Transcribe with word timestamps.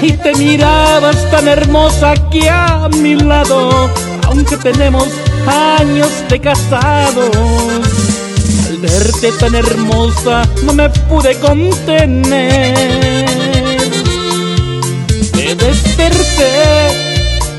y 0.00 0.12
te 0.12 0.34
mirabas 0.34 1.30
tan 1.30 1.48
hermosa 1.48 2.12
aquí 2.12 2.46
a 2.48 2.88
mi 3.00 3.14
lado, 3.14 3.90
aunque 4.26 4.56
tenemos 4.56 5.08
años 5.46 6.10
de 6.28 6.40
casados. 6.40 7.30
Al 8.68 8.78
verte 8.78 9.32
tan 9.32 9.54
hermosa 9.54 10.48
no 10.64 10.72
me 10.72 10.88
pude 10.90 11.38
contener. 11.40 12.74
Me 15.34 15.54
desperté 15.54 16.88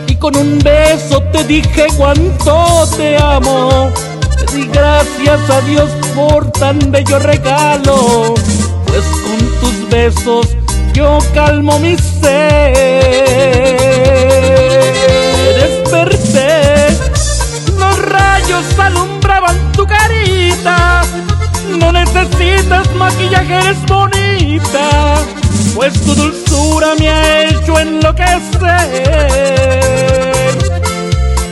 y 0.07 0.15
con 0.15 0.35
un 0.35 0.59
beso 0.59 1.21
te 1.31 1.43
dije 1.43 1.87
cuánto 1.97 2.87
te 2.97 3.17
amo. 3.17 3.91
Te 4.37 4.55
di 4.55 4.67
gracias 4.67 5.49
a 5.49 5.61
Dios 5.61 5.89
por 6.15 6.51
tan 6.51 6.79
bello 6.91 7.19
regalo, 7.19 8.33
pues 8.95 9.07
con 9.23 9.37
tus 9.59 9.89
besos 9.89 10.47
yo 10.93 11.19
calmo 11.33 11.77
mi 11.79 11.97
sed. 11.97 12.73
Desperté, 15.59 16.87
los 17.77 17.99
rayos 17.99 18.79
alumbraban 18.79 19.57
tu 19.73 19.85
carita. 19.85 21.01
No 21.77 21.91
necesitas 21.91 22.89
maquillaje, 22.95 23.53
eres 23.55 23.85
bonita, 23.85 25.15
pues 25.75 25.93
tu 26.01 26.15
dulzura 26.15 26.95
me 26.97 27.09
ha 27.09 27.49
hecho 27.49 27.77
enloquecer. 27.77 28.47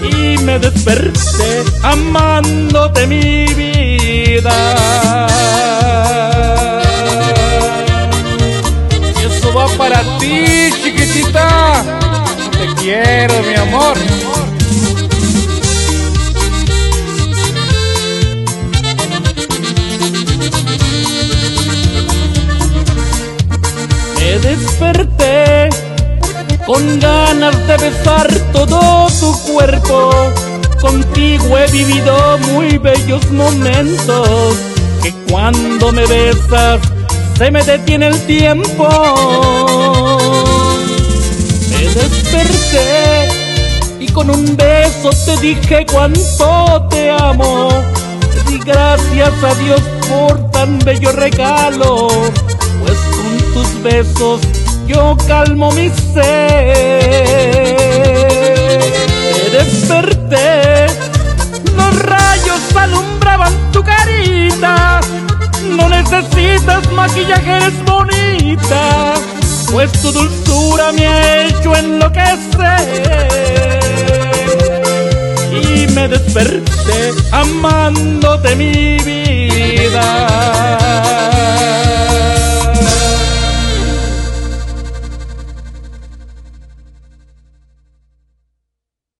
Y 0.01 0.37
me 0.43 0.59
desperté 0.59 1.63
amándote 1.83 3.05
mi 3.07 3.47
vida. 3.53 4.82
Va 9.55 9.67
para 9.77 10.01
ti, 10.19 10.71
chiquitita. 10.81 11.83
Te 12.51 12.81
quiero, 12.81 13.35
mi 13.43 13.55
amor. 13.55 13.97
Me 24.17 24.39
desperté 24.39 25.69
con 26.65 26.99
ganas 26.99 27.67
de 27.67 27.77
besar 27.77 28.27
todo 28.51 29.07
tu 29.19 29.53
cuerpo. 29.53 30.31
Contigo 30.81 31.57
he 31.57 31.71
vivido 31.71 32.37
muy 32.51 32.77
bellos 32.77 33.29
momentos 33.31 34.57
que 35.01 35.13
cuando 35.29 35.91
me 35.91 36.05
besas 36.05 36.92
se 37.37 37.51
me 37.51 37.63
detiene 37.63 38.07
el 38.07 38.19
tiempo. 38.25 38.87
Me 41.69 41.81
desperté 41.89 43.29
y 43.99 44.07
con 44.07 44.29
un 44.29 44.55
beso 44.55 45.09
te 45.25 45.37
dije 45.37 45.85
cuánto 45.91 46.87
te 46.89 47.09
amo. 47.11 47.69
Di 48.47 48.59
gracias 48.59 49.31
a 49.43 49.55
Dios 49.55 49.81
por 50.09 50.51
tan 50.51 50.79
bello 50.79 51.11
regalo, 51.11 52.07
pues 52.07 52.97
con 53.15 53.53
tus 53.53 53.81
besos 53.81 54.41
yo 54.87 55.15
calmo 55.27 55.71
mi 55.71 55.89
sed. 56.13 57.52
Maquillaje, 67.07 67.57
eres 67.57 67.83
bonita, 67.83 69.13
pues 69.71 69.91
tu 70.01 70.11
dulzura 70.11 70.91
me 70.93 71.05
ha 71.05 71.47
hecho 71.47 71.75
enloquecer. 71.75 73.79
Y 75.51 75.87
me 75.93 76.07
desperté 76.07 77.11
amándote 77.31 78.55
mi 78.55 78.97
vida. 78.99 79.32